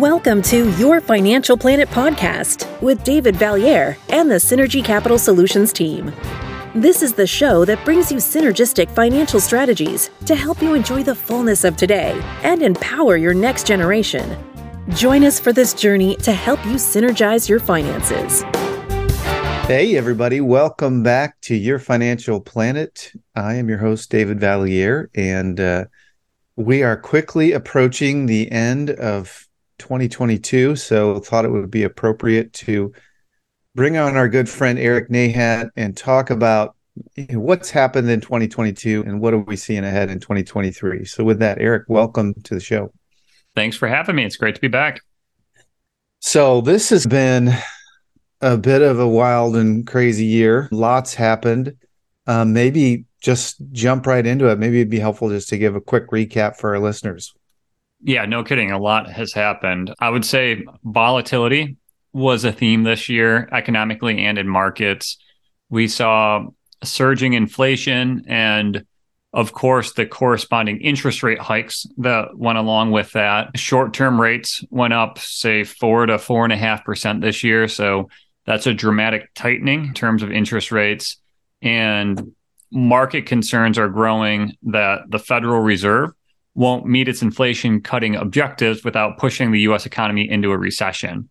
Welcome 0.00 0.42
to 0.42 0.76
Your 0.76 1.00
Financial 1.00 1.56
Planet 1.56 1.88
podcast 1.88 2.68
with 2.82 3.04
David 3.04 3.36
Vallieres 3.36 3.96
and 4.08 4.28
the 4.28 4.34
Synergy 4.34 4.84
Capital 4.84 5.20
Solutions 5.20 5.72
team. 5.72 6.12
This 6.74 7.00
is 7.00 7.12
the 7.12 7.28
show 7.28 7.64
that 7.64 7.84
brings 7.84 8.10
you 8.10 8.18
synergistic 8.18 8.90
financial 8.90 9.38
strategies 9.38 10.10
to 10.26 10.34
help 10.34 10.60
you 10.60 10.74
enjoy 10.74 11.04
the 11.04 11.14
fullness 11.14 11.62
of 11.62 11.76
today 11.76 12.20
and 12.42 12.60
empower 12.60 13.16
your 13.16 13.34
next 13.34 13.68
generation. 13.68 14.36
Join 14.88 15.22
us 15.22 15.38
for 15.38 15.52
this 15.52 15.72
journey 15.72 16.16
to 16.16 16.32
help 16.32 16.58
you 16.66 16.72
synergize 16.72 17.48
your 17.48 17.60
finances. 17.60 18.42
Hey, 19.68 19.96
everybody, 19.96 20.40
welcome 20.40 21.04
back 21.04 21.40
to 21.42 21.54
Your 21.54 21.78
Financial 21.78 22.40
Planet. 22.40 23.12
I 23.36 23.54
am 23.54 23.68
your 23.68 23.78
host, 23.78 24.10
David 24.10 24.40
Vallieres, 24.40 25.06
and 25.14 25.60
uh, 25.60 25.84
we 26.56 26.82
are 26.82 26.96
quickly 26.96 27.52
approaching 27.52 28.26
the 28.26 28.50
end 28.50 28.90
of 28.90 29.43
2022. 29.78 30.76
So, 30.76 31.20
thought 31.20 31.44
it 31.44 31.50
would 31.50 31.70
be 31.70 31.82
appropriate 31.82 32.52
to 32.54 32.92
bring 33.74 33.96
on 33.96 34.16
our 34.16 34.28
good 34.28 34.48
friend 34.48 34.78
Eric 34.78 35.08
Nahat 35.08 35.70
and 35.76 35.96
talk 35.96 36.30
about 36.30 36.76
what's 37.30 37.70
happened 37.70 38.08
in 38.08 38.20
2022 38.20 39.04
and 39.06 39.20
what 39.20 39.34
are 39.34 39.38
we 39.38 39.56
seeing 39.56 39.84
ahead 39.84 40.10
in 40.10 40.20
2023. 40.20 41.04
So, 41.04 41.24
with 41.24 41.38
that, 41.40 41.60
Eric, 41.60 41.84
welcome 41.88 42.34
to 42.44 42.54
the 42.54 42.60
show. 42.60 42.92
Thanks 43.54 43.76
for 43.76 43.88
having 43.88 44.16
me. 44.16 44.24
It's 44.24 44.36
great 44.36 44.54
to 44.54 44.60
be 44.60 44.68
back. 44.68 45.00
So, 46.20 46.60
this 46.60 46.90
has 46.90 47.06
been 47.06 47.52
a 48.40 48.56
bit 48.56 48.82
of 48.82 48.98
a 48.98 49.08
wild 49.08 49.56
and 49.56 49.86
crazy 49.86 50.26
year. 50.26 50.68
Lots 50.70 51.14
happened. 51.14 51.76
Um, 52.26 52.52
maybe 52.52 53.04
just 53.20 53.56
jump 53.72 54.06
right 54.06 54.24
into 54.24 54.48
it. 54.48 54.58
Maybe 54.58 54.80
it'd 54.80 54.90
be 54.90 54.98
helpful 54.98 55.30
just 55.30 55.48
to 55.48 55.58
give 55.58 55.74
a 55.74 55.80
quick 55.80 56.10
recap 56.10 56.56
for 56.56 56.74
our 56.74 56.80
listeners. 56.80 57.34
Yeah, 58.06 58.26
no 58.26 58.44
kidding. 58.44 58.70
A 58.70 58.78
lot 58.78 59.10
has 59.10 59.32
happened. 59.32 59.94
I 59.98 60.10
would 60.10 60.26
say 60.26 60.66
volatility 60.84 61.78
was 62.12 62.44
a 62.44 62.52
theme 62.52 62.84
this 62.84 63.08
year, 63.08 63.48
economically 63.50 64.22
and 64.24 64.36
in 64.36 64.46
markets. 64.46 65.16
We 65.70 65.88
saw 65.88 66.46
surging 66.82 67.32
inflation 67.32 68.26
and, 68.28 68.84
of 69.32 69.54
course, 69.54 69.94
the 69.94 70.04
corresponding 70.04 70.82
interest 70.82 71.22
rate 71.22 71.40
hikes 71.40 71.86
that 71.96 72.36
went 72.36 72.58
along 72.58 72.90
with 72.90 73.10
that. 73.12 73.58
Short 73.58 73.94
term 73.94 74.20
rates 74.20 74.62
went 74.68 74.92
up, 74.92 75.18
say, 75.18 75.64
four 75.64 76.04
to 76.04 76.18
four 76.18 76.44
and 76.44 76.52
a 76.52 76.58
half 76.58 76.84
percent 76.84 77.22
this 77.22 77.42
year. 77.42 77.68
So 77.68 78.10
that's 78.44 78.66
a 78.66 78.74
dramatic 78.74 79.32
tightening 79.34 79.86
in 79.86 79.94
terms 79.94 80.22
of 80.22 80.30
interest 80.30 80.70
rates. 80.70 81.16
And 81.62 82.32
market 82.70 83.24
concerns 83.24 83.78
are 83.78 83.88
growing 83.88 84.58
that 84.64 85.04
the 85.08 85.18
Federal 85.18 85.60
Reserve 85.60 86.10
won't 86.54 86.86
meet 86.86 87.08
its 87.08 87.22
inflation 87.22 87.80
cutting 87.80 88.16
objectives 88.16 88.84
without 88.84 89.18
pushing 89.18 89.50
the 89.50 89.60
US 89.60 89.86
economy 89.86 90.28
into 90.28 90.50
a 90.50 90.58
recession 90.58 91.28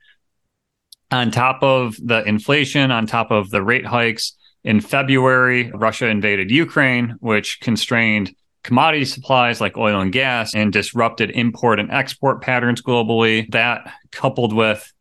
on 1.14 1.32
top 1.32 1.62
of 1.62 1.96
the 2.04 2.24
inflation, 2.24 2.92
on 2.92 3.06
top 3.06 3.32
of 3.32 3.50
the 3.52 3.62
rate 3.62 3.86
hikes, 3.86 4.34
in 4.64 4.80
February, 4.80 5.72
Russia 5.74 6.08
invaded 6.08 6.50
Ukraine, 6.50 7.16
which 7.20 7.60
constrained 7.60 8.34
commodity 8.64 9.04
supplies 9.04 9.60
like 9.60 9.78
oil 9.78 10.00
and 10.00 10.14
gas 10.14 10.56
and 10.56 10.72
disrupted 10.72 11.32
import 11.32 11.80
and 11.80 11.92
export 11.92 12.42
patterns 12.42 12.82
globally. 12.82 13.50
That, 13.52 13.92
coupled 14.12 14.54
with 14.54 14.93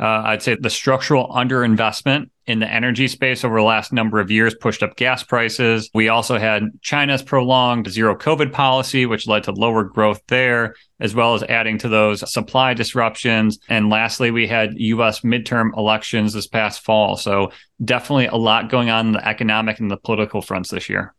uh, 0.00 0.22
I'd 0.24 0.42
say 0.42 0.56
the 0.58 0.70
structural 0.70 1.28
underinvestment 1.28 2.30
in 2.46 2.58
the 2.58 2.66
energy 2.66 3.06
space 3.06 3.44
over 3.44 3.58
the 3.58 3.64
last 3.64 3.92
number 3.92 4.18
of 4.18 4.30
years 4.30 4.54
pushed 4.54 4.82
up 4.82 4.96
gas 4.96 5.22
prices. 5.22 5.90
We 5.92 6.08
also 6.08 6.38
had 6.38 6.70
China's 6.80 7.22
prolonged 7.22 7.90
zero 7.90 8.16
COVID 8.16 8.50
policy, 8.50 9.04
which 9.04 9.28
led 9.28 9.44
to 9.44 9.52
lower 9.52 9.84
growth 9.84 10.22
there, 10.28 10.74
as 11.00 11.14
well 11.14 11.34
as 11.34 11.42
adding 11.44 11.76
to 11.78 11.88
those 11.88 12.28
supply 12.32 12.72
disruptions. 12.72 13.58
And 13.68 13.90
lastly, 13.90 14.30
we 14.30 14.46
had 14.46 14.72
US 14.78 15.20
midterm 15.20 15.76
elections 15.76 16.32
this 16.32 16.46
past 16.46 16.80
fall. 16.80 17.16
So 17.16 17.52
definitely 17.84 18.26
a 18.26 18.36
lot 18.36 18.70
going 18.70 18.88
on 18.88 19.08
in 19.08 19.12
the 19.12 19.28
economic 19.28 19.80
and 19.80 19.90
the 19.90 19.98
political 19.98 20.40
fronts 20.40 20.70
this 20.70 20.88
year. 20.88 21.14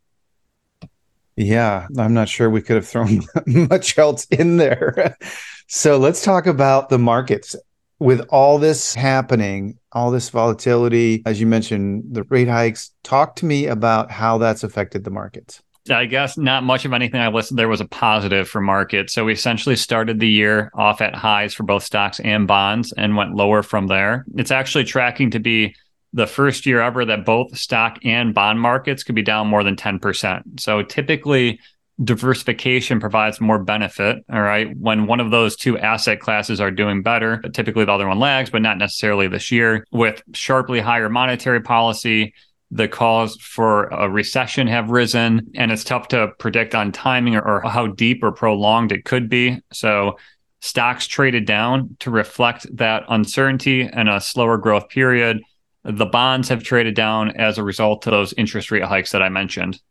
Yeah, 1.36 1.88
I'm 1.98 2.14
not 2.14 2.30
sure 2.30 2.50
we 2.50 2.62
could 2.62 2.78
have 2.78 2.88
thrown 2.88 3.22
much 3.46 3.98
else 3.98 4.26
in 4.26 4.58
there. 4.58 5.18
So 5.74 5.96
let's 5.96 6.22
talk 6.22 6.48
about 6.48 6.90
the 6.90 7.00
markets 7.00 7.56
with 8.02 8.22
all 8.30 8.58
this 8.58 8.96
happening, 8.96 9.78
all 9.92 10.10
this 10.10 10.30
volatility, 10.30 11.22
as 11.28 11.40
you 11.40 11.46
mentioned, 11.46 12.04
the 12.10 12.24
rate 12.24 12.48
hikes, 12.48 12.90
talk 13.04 13.36
to 13.36 13.46
me 13.46 13.68
about 13.68 14.10
how 14.10 14.40
that's 14.40 14.64
affected 14.64 15.04
the 15.04 15.12
markets. 15.12 15.62
I 15.88 16.06
guess 16.06 16.36
not 16.36 16.64
much 16.64 16.84
of 16.84 16.94
anything 16.94 17.22
I 17.22 17.28
listed 17.28 17.58
there 17.58 17.68
was 17.68 17.80
a 17.80 17.86
positive 17.86 18.50
for 18.50 18.60
markets. 18.60 19.14
So 19.14 19.26
we 19.26 19.34
essentially 19.34 19.76
started 19.76 20.20
the 20.20 20.28
year 20.28 20.72
off 20.74 21.00
at 21.00 21.14
highs 21.14 21.54
for 21.54 21.62
both 21.62 21.84
stocks 21.84 22.20
and 22.22 22.48
bonds 22.48 22.92
and 22.92 23.16
went 23.16 23.36
lower 23.36 23.62
from 23.62 23.86
there. 23.86 24.26
It's 24.36 24.52
actually 24.52 24.86
tracking 24.86 25.30
to 25.32 25.40
be 25.40 25.76
the 26.12 26.26
first 26.26 26.66
year 26.66 26.82
ever 26.82 27.06
that 27.06 27.24
both 27.24 27.56
stock 27.56 28.00
and 28.04 28.34
bond 28.34 28.60
markets 28.60 29.04
could 29.04 29.16
be 29.16 29.22
down 29.22 29.46
more 29.46 29.64
than 29.64 29.76
10%. 29.76 30.60
So 30.60 30.82
typically 30.82 31.60
diversification 32.04 33.00
provides 33.00 33.40
more 33.40 33.60
benefit. 33.60 34.24
All 34.32 34.42
right. 34.42 34.76
When 34.78 35.08
one 35.08 35.20
of 35.20 35.32
those 35.32 35.56
two 35.56 35.78
asset 35.78 36.20
classes 36.20 36.60
are 36.60 36.72
doing 36.72 37.04
better, 37.04 37.42
typically 37.54 37.86
the 37.86 37.92
other 37.92 38.08
one 38.08 38.20
lags, 38.20 38.50
but 38.50 38.62
not 38.62 38.78
necessarily 38.78 39.28
this 39.28 39.52
year. 39.52 39.86
With 39.92 40.22
sharply 40.34 40.80
higher 40.80 41.10
monetary 41.10 41.62
policy, 41.62 42.34
the 42.72 42.88
calls 42.88 43.36
for 43.38 43.86
a 43.88 44.10
recession 44.10 44.66
have 44.68 44.90
risen, 44.90 45.52
and 45.56 45.72
it's 45.72 45.84
tough 45.84 46.08
to 46.10 46.30
predict 46.40 46.74
on 46.74 46.92
timing 46.94 47.36
or, 47.36 47.42
or 47.42 47.70
how 47.70 47.88
deep 47.88 48.24
or 48.24 48.32
prolonged 48.32 48.94
it 48.94 49.04
could 49.04 49.30
be. 49.30 49.60
So, 49.74 50.18
stocks 50.62 51.06
traded 51.06 51.46
down 51.46 51.98
to 52.00 52.12
reflect 52.12 52.66
that 52.78 53.04
uncertainty 53.10 53.82
and 53.82 54.08
a 54.08 54.22
slower 54.22 54.58
growth 54.58 54.88
period. 54.90 55.42
The 55.84 56.06
bonds 56.06 56.50
have 56.50 56.64
traded 56.64 56.96
down 56.96 57.32
as 57.32 57.58
a 57.58 57.64
result 57.64 58.08
of 58.08 58.12
those 58.12 58.34
interest 58.34 58.72
rate 58.72 58.84
hikes 58.84 59.12
that 59.12 59.24
I 59.24 59.30
mentioned. 59.30 59.82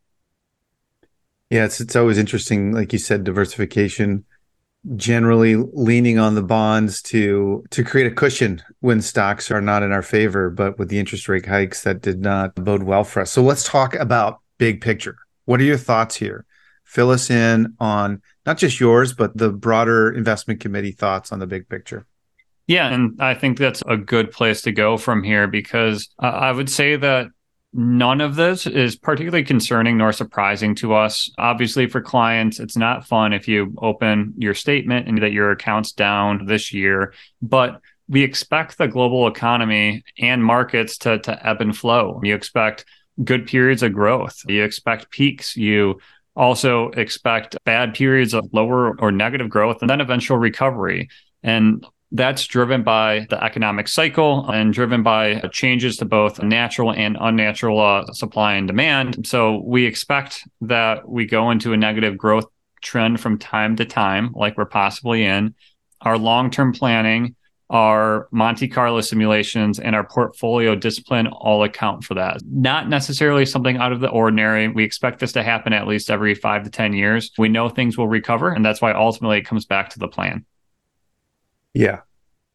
Yeah, 1.51 1.65
it's 1.65 1.81
it's 1.81 1.97
always 1.97 2.17
interesting, 2.17 2.71
like 2.71 2.93
you 2.93 2.99
said, 2.99 3.25
diversification. 3.25 4.23
Generally 4.95 5.57
leaning 5.73 6.17
on 6.17 6.33
the 6.33 6.41
bonds 6.41 7.01
to 7.03 7.63
to 7.71 7.83
create 7.83 8.11
a 8.11 8.15
cushion 8.15 8.63
when 8.79 9.01
stocks 9.01 9.51
are 9.51 9.61
not 9.61 9.83
in 9.83 9.91
our 9.91 10.01
favor 10.01 10.49
but 10.49 10.79
with 10.79 10.89
the 10.89 10.97
interest 10.97 11.29
rate 11.29 11.45
hikes 11.45 11.83
that 11.83 12.01
did 12.01 12.19
not 12.21 12.55
bode 12.55 12.81
well 12.81 13.03
for 13.03 13.21
us. 13.21 13.31
So 13.31 13.43
let's 13.43 13.63
talk 13.63 13.93
about 13.95 14.39
big 14.57 14.81
picture. 14.81 15.17
What 15.45 15.59
are 15.59 15.65
your 15.65 15.77
thoughts 15.77 16.15
here? 16.15 16.45
Fill 16.85 17.11
us 17.11 17.29
in 17.29 17.75
on 17.79 18.23
not 18.45 18.57
just 18.57 18.79
yours 18.79 19.13
but 19.13 19.37
the 19.37 19.51
broader 19.51 20.09
investment 20.09 20.61
committee 20.61 20.93
thoughts 20.93 21.31
on 21.31 21.37
the 21.37 21.47
big 21.47 21.69
picture. 21.69 22.07
Yeah 22.65 22.87
and 22.91 23.21
i 23.21 23.35
think 23.35 23.59
that's 23.59 23.83
a 23.85 23.97
good 23.97 24.31
place 24.31 24.61
to 24.63 24.71
go 24.71 24.97
from 24.97 25.21
here 25.21 25.45
because 25.45 26.09
i 26.17 26.51
would 26.51 26.69
say 26.69 26.95
that 26.95 27.27
None 27.73 28.19
of 28.19 28.35
this 28.35 28.67
is 28.67 28.97
particularly 28.97 29.45
concerning 29.45 29.97
nor 29.97 30.11
surprising 30.11 30.75
to 30.75 30.93
us. 30.93 31.31
Obviously, 31.37 31.87
for 31.87 32.01
clients, 32.01 32.59
it's 32.59 32.75
not 32.75 33.07
fun 33.07 33.31
if 33.31 33.47
you 33.47 33.73
open 33.77 34.33
your 34.37 34.53
statement 34.53 35.07
and 35.07 35.21
that 35.23 35.31
your 35.31 35.51
account's 35.51 35.93
down 35.93 36.45
this 36.45 36.73
year, 36.73 37.13
but 37.41 37.79
we 38.09 38.23
expect 38.23 38.77
the 38.77 38.89
global 38.89 39.25
economy 39.25 40.03
and 40.19 40.43
markets 40.43 40.97
to, 40.97 41.19
to 41.19 41.47
ebb 41.47 41.61
and 41.61 41.75
flow. 41.77 42.19
You 42.23 42.35
expect 42.35 42.83
good 43.23 43.47
periods 43.47 43.83
of 43.83 43.93
growth, 43.93 44.41
you 44.49 44.63
expect 44.63 45.09
peaks, 45.09 45.55
you 45.55 45.99
also 46.35 46.89
expect 46.89 47.57
bad 47.63 47.93
periods 47.93 48.33
of 48.33 48.49
lower 48.51 48.99
or 48.99 49.13
negative 49.13 49.49
growth, 49.49 49.77
and 49.79 49.89
then 49.89 50.01
eventual 50.01 50.37
recovery. 50.37 51.07
And 51.41 51.85
that's 52.11 52.45
driven 52.45 52.83
by 52.83 53.25
the 53.29 53.41
economic 53.41 53.87
cycle 53.87 54.49
and 54.49 54.73
driven 54.73 55.01
by 55.01 55.39
changes 55.51 55.97
to 55.97 56.05
both 56.05 56.41
natural 56.43 56.91
and 56.91 57.17
unnatural 57.19 57.79
uh, 57.79 58.05
supply 58.11 58.55
and 58.55 58.67
demand. 58.67 59.25
So 59.25 59.61
we 59.65 59.85
expect 59.85 60.47
that 60.61 61.07
we 61.07 61.25
go 61.25 61.51
into 61.51 61.73
a 61.73 61.77
negative 61.77 62.17
growth 62.17 62.45
trend 62.81 63.21
from 63.21 63.37
time 63.37 63.77
to 63.77 63.85
time, 63.85 64.31
like 64.33 64.57
we're 64.57 64.65
possibly 64.65 65.23
in. 65.23 65.55
Our 66.01 66.17
long 66.17 66.51
term 66.51 66.73
planning, 66.73 67.35
our 67.69 68.27
Monte 68.31 68.67
Carlo 68.67 68.99
simulations, 68.99 69.79
and 69.79 69.95
our 69.95 70.05
portfolio 70.05 70.75
discipline 70.75 71.27
all 71.27 71.63
account 71.63 72.03
for 72.03 72.15
that. 72.15 72.41
Not 72.45 72.89
necessarily 72.89 73.45
something 73.45 73.77
out 73.77 73.93
of 73.93 74.01
the 74.01 74.09
ordinary. 74.09 74.67
We 74.67 74.83
expect 74.83 75.19
this 75.19 75.31
to 75.33 75.43
happen 75.43 75.71
at 75.71 75.87
least 75.87 76.09
every 76.09 76.35
five 76.35 76.63
to 76.63 76.69
10 76.69 76.93
years. 76.93 77.31
We 77.37 77.47
know 77.47 77.69
things 77.69 77.97
will 77.97 78.09
recover, 78.09 78.51
and 78.51 78.65
that's 78.65 78.81
why 78.81 78.91
ultimately 78.91 79.37
it 79.37 79.45
comes 79.45 79.65
back 79.65 79.91
to 79.91 79.99
the 79.99 80.09
plan. 80.09 80.45
Yeah. 81.73 82.01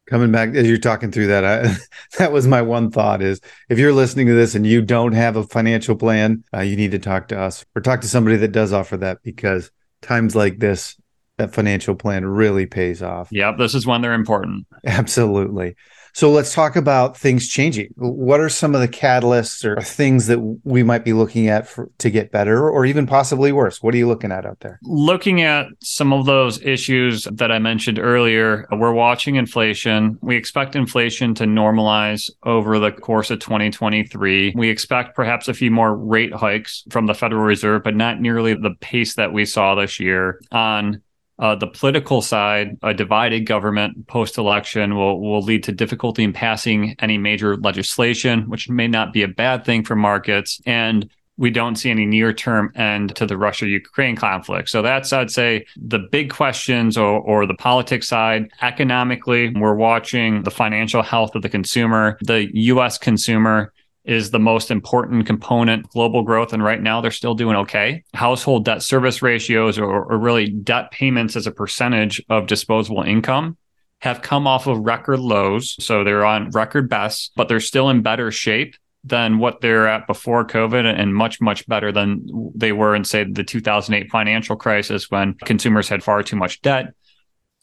Coming 0.07 0.31
back 0.31 0.55
as 0.55 0.67
you're 0.67 0.77
talking 0.77 1.11
through 1.11 1.27
that, 1.27 1.43
I, 1.43 1.75
that 2.17 2.31
was 2.31 2.47
my 2.47 2.61
one 2.61 2.91
thought 2.91 3.21
is 3.21 3.41
if 3.69 3.77
you're 3.77 3.93
listening 3.93 4.27
to 4.27 4.33
this 4.33 4.55
and 4.55 4.65
you 4.65 4.81
don't 4.81 5.11
have 5.11 5.35
a 5.35 5.43
financial 5.43 5.95
plan, 5.95 6.43
uh, 6.53 6.61
you 6.61 6.75
need 6.75 6.91
to 6.91 6.99
talk 6.99 7.27
to 7.29 7.39
us 7.39 7.65
or 7.75 7.81
talk 7.81 8.01
to 8.01 8.07
somebody 8.07 8.37
that 8.37 8.53
does 8.53 8.71
offer 8.71 8.97
that 8.97 9.21
because 9.23 9.69
times 10.01 10.35
like 10.35 10.59
this, 10.59 10.95
that 11.37 11.53
financial 11.53 11.93
plan 11.93 12.25
really 12.25 12.65
pays 12.65 13.03
off. 13.03 13.29
Yep. 13.31 13.57
This 13.57 13.75
is 13.75 13.85
when 13.85 14.01
they're 14.01 14.13
important. 14.13 14.65
Absolutely. 14.85 15.75
So 16.17 16.31
let's 16.31 16.51
talk 16.51 16.75
about 16.75 17.15
things 17.15 17.47
changing. 17.47 17.93
What 17.95 18.39
are 18.39 18.49
some 18.49 18.73
of 18.73 18.81
the 18.81 18.87
catalysts 18.87 19.63
or 19.63 19.79
things 19.83 20.25
that 20.25 20.39
we 20.63 20.81
might 20.81 21.05
be 21.05 21.13
looking 21.13 21.47
at 21.47 21.67
for, 21.67 21.91
to 21.99 22.09
get 22.09 22.31
better 22.31 22.67
or 22.67 22.87
even 22.87 23.05
possibly 23.05 23.51
worse? 23.51 23.83
What 23.83 23.93
are 23.93 23.97
you 23.97 24.07
looking 24.07 24.31
at 24.31 24.43
out 24.43 24.61
there? 24.61 24.79
Looking 24.81 25.43
at 25.43 25.67
some 25.83 26.11
of 26.11 26.25
those 26.25 26.59
issues 26.63 27.27
that 27.31 27.51
I 27.51 27.59
mentioned 27.59 27.99
earlier, 27.99 28.65
we're 28.71 28.93
watching 28.93 29.35
inflation. 29.35 30.17
We 30.23 30.35
expect 30.35 30.75
inflation 30.75 31.35
to 31.35 31.43
normalize 31.43 32.31
over 32.41 32.79
the 32.79 32.91
course 32.91 33.29
of 33.29 33.37
2023. 33.37 34.53
We 34.55 34.69
expect 34.71 35.15
perhaps 35.15 35.47
a 35.47 35.53
few 35.53 35.69
more 35.69 35.95
rate 35.95 36.33
hikes 36.33 36.83
from 36.89 37.05
the 37.05 37.13
Federal 37.13 37.43
Reserve, 37.43 37.83
but 37.83 37.95
not 37.95 38.19
nearly 38.19 38.55
the 38.55 38.73
pace 38.81 39.13
that 39.17 39.33
we 39.33 39.45
saw 39.45 39.75
this 39.75 39.99
year. 39.99 40.41
On 40.51 40.99
uh, 41.39 41.55
the 41.55 41.67
political 41.67 42.21
side, 42.21 42.77
a 42.81 42.93
divided 42.93 43.41
government 43.41 44.07
post 44.07 44.37
election 44.37 44.95
will, 44.95 45.21
will 45.21 45.41
lead 45.41 45.63
to 45.63 45.71
difficulty 45.71 46.23
in 46.23 46.33
passing 46.33 46.95
any 46.99 47.17
major 47.17 47.57
legislation, 47.57 48.49
which 48.49 48.69
may 48.69 48.87
not 48.87 49.13
be 49.13 49.21
a 49.21 49.27
bad 49.27 49.63
thing 49.63 49.83
for 49.83 49.95
markets. 49.95 50.59
And 50.65 51.09
we 51.37 51.51
don't 51.51 51.75
see 51.75 51.91
any 51.91 52.05
near 52.05 52.33
term 52.33 52.71
end 52.75 53.15
to 53.15 53.27
the 53.27 53.37
Russia 53.37 53.67
Ukraine 53.67 54.15
conflict. 54.15 54.69
So 54.69 54.81
that's, 54.81 55.13
I'd 55.13 55.29
say, 55.29 55.65
the 55.77 55.99
big 55.99 56.31
questions 56.31 56.97
or, 56.97 57.19
or 57.21 57.45
the 57.45 57.53
politics 57.53 58.07
side. 58.07 58.49
Economically, 58.61 59.53
we're 59.53 59.75
watching 59.75 60.41
the 60.41 60.51
financial 60.51 61.03
health 61.03 61.35
of 61.35 61.43
the 61.43 61.49
consumer, 61.49 62.17
the 62.21 62.49
US 62.53 62.97
consumer 62.97 63.71
is 64.07 64.31
the 64.31 64.39
most 64.39 64.71
important 64.71 65.27
component 65.27 65.87
global 65.89 66.23
growth 66.23 66.53
and 66.53 66.63
right 66.63 66.81
now 66.81 67.01
they're 67.01 67.11
still 67.11 67.35
doing 67.35 67.55
okay. 67.55 68.03
Household 68.13 68.65
debt 68.65 68.81
service 68.81 69.21
ratios 69.21 69.77
or, 69.77 69.85
or, 69.85 70.17
really 70.17 70.49
debt 70.49 70.91
payments 70.91 71.35
as 71.35 71.45
a 71.45 71.51
percentage 71.51 72.23
of 72.29 72.47
disposable 72.47 73.03
income 73.03 73.57
have 73.99 74.21
come 74.21 74.47
off 74.47 74.67
of 74.67 74.79
record 74.79 75.19
lows. 75.19 75.75
So 75.83 76.03
they're 76.03 76.25
on 76.25 76.49
record 76.51 76.89
bests 76.89 77.31
but 77.35 77.47
they're 77.49 77.59
still 77.59 77.89
in 77.89 78.01
better 78.01 78.31
shape 78.31 78.75
than 79.03 79.39
what 79.39 79.61
they're 79.61 79.87
at 79.87 80.07
before 80.07 80.45
covid 80.45 80.85
and 80.85 81.15
much 81.15 81.39
much 81.39 81.65
better 81.67 81.91
than 81.91 82.51
they 82.55 82.71
were 82.71 82.95
in 82.95 83.03
say 83.03 83.23
the 83.23 83.43
2008 83.43 84.09
financial 84.09 84.55
crisis 84.55 85.09
when 85.09 85.33
consumers 85.45 85.87
had 85.87 86.03
far 86.03 86.23
too 86.23 86.35
much 86.35 86.61
debt 86.61 86.93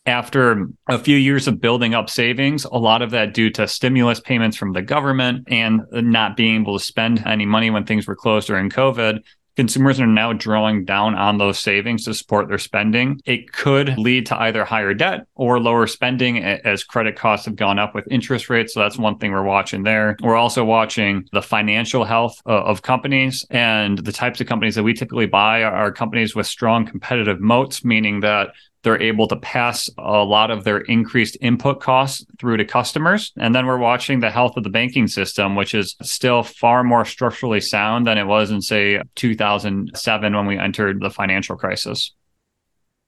after 0.07 0.69
a 0.89 0.99
few 0.99 1.17
years 1.17 1.49
of 1.49 1.61
building 1.61 1.95
up 1.95 2.11
savings, 2.11 2.65
a 2.65 2.79
lot 2.79 3.03
of 3.03 3.11
that 3.13 3.33
due 3.33 3.51
to 3.51 3.67
stimulus 3.67 4.21
payments 4.21 4.57
from 4.57 4.73
the 4.73 4.83
government 4.83 5.45
and 5.49 5.83
not 5.93 6.37
being 6.37 6.61
able 6.61 6.79
to 6.79 6.85
spend 6.85 7.27
any 7.27 7.47
money 7.47 7.71
when 7.71 7.85
things 7.85 8.07
were 8.07 8.17
closed 8.17 8.49
during 8.49 8.69
COVID, 8.69 9.23
consumers 9.57 10.01
are 10.01 10.07
now 10.07 10.33
drawing 10.33 10.85
down 10.85 11.15
on 11.15 11.39
those 11.39 11.59
savings 11.59 12.05
to 12.05 12.13
support 12.13 12.49
their 12.49 12.59
spending. 12.59 13.21
It 13.25 13.53
could 13.53 13.97
lead 13.97 14.27
to 14.27 14.41
either 14.41 14.65
higher 14.65 14.95
debt 14.95 15.27
or 15.37 15.61
lower 15.61 15.87
spending 15.87 16.43
as 16.43 16.85
credit 16.85 17.17
costs 17.17 17.47
have 17.47 17.57
gone 17.57 17.79
up 17.79 17.95
with 17.95 18.07
interest 18.11 18.51
rates. 18.51 18.75
So 18.75 18.81
that's 18.81 18.99
one 18.99 19.19
thing 19.19 19.33
we're 19.33 19.45
watching 19.45 19.85
there. 19.85 20.17
We're 20.21 20.37
also 20.37 20.65
watching 20.65 21.29
the 21.33 21.43
financial 21.43 22.05
health 22.05 22.43
uh, 22.47 22.65
of 22.65 22.83
companies 22.83 23.47
and 23.51 23.99
the 23.99 24.13
types 24.13 24.41
of 24.41 24.47
companies 24.47 24.75
that 24.75 24.83
we 24.83 24.93
typically 24.93 25.27
buy 25.27 25.63
are 25.63 25.93
companies 25.93 26.35
with 26.35 26.47
strong 26.47 26.85
competitive 26.85 27.41
moats, 27.41 27.85
meaning 27.85 28.21
that 28.21 28.49
they're 28.85 29.01
able 29.01 29.27
to 29.27 29.37
pass 29.37 29.91
a 29.99 30.23
lot 30.23 30.51
of 30.51 30.63
their 30.63 30.79
increased 30.79 31.39
input 31.41 31.81
costs 31.81 32.25
through 32.39 32.59
to 32.59 32.65
customers. 32.65 33.33
And 33.37 33.55
then 33.55 33.67
we're 33.67 33.79
watching 33.79 34.21
the 34.21 34.31
health 34.31 34.57
of 34.57 34.63
the 34.63 34.71
banking 34.71 35.09
system, 35.09 35.57
which 35.57 35.75
is 35.75 35.97
still 36.03 36.43
far 36.43 36.85
more 36.85 37.05
structurally 37.05 37.61
sound 37.61 38.07
than 38.07 38.19
it 38.19 38.25
was 38.25 38.51
in, 38.51 38.61
say, 38.61 39.01
2007 39.15 40.37
when 40.37 40.47
we 40.47 40.59
entered 40.59 41.01
the 41.01 41.11
financial 41.11 41.57
crisis. 41.57 42.13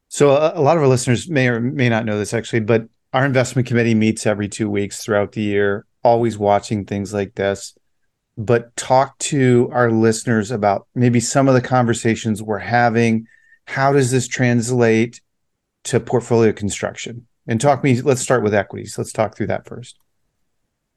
So, 0.08 0.31
a 0.31 0.61
lot 0.61 0.76
of 0.76 0.82
our 0.82 0.88
listeners 0.88 1.28
may 1.28 1.49
or 1.49 1.61
may 1.61 1.88
not 1.88 2.06
know 2.06 2.19
this 2.19 2.32
actually, 2.32 2.61
but 2.61 2.88
our 3.12 3.26
investment 3.26 3.69
committee 3.69 3.94
meets 3.94 4.26
every 4.26 4.49
two 4.49 4.70
weeks 4.70 5.05
throughout 5.05 5.32
the 5.32 5.43
year, 5.43 5.84
always 6.02 6.38
watching 6.38 6.84
things 6.84 7.12
like 7.12 7.34
this. 7.34 7.75
But 8.38 8.75
talk 8.76 9.19
to 9.19 9.69
our 9.72 9.90
listeners 9.90 10.50
about 10.50 10.87
maybe 10.94 11.20
some 11.20 11.49
of 11.49 11.55
the 11.55 11.61
conversations 11.61 12.43
we're 12.43 12.58
having. 12.58 13.26
How 13.67 13.93
does 13.93 14.11
this 14.11 14.29
translate 14.29 15.20
to 15.87 16.00
portfolio 16.00 16.53
construction 16.53 17.27
and 17.47 17.61
talk 17.61 17.83
me 17.83 18.00
let's 18.03 18.21
start 18.21 18.43
with 18.43 18.55
equities 18.55 18.99
let's 18.99 19.12
talk 19.12 19.37
through 19.37 19.47
that 19.47 19.67
first 19.67 19.99